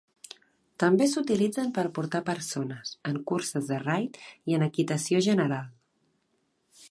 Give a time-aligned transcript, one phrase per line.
[0.83, 4.17] També s'utilitzen per portar persones, en curses de raid
[4.53, 5.69] i en equitació general.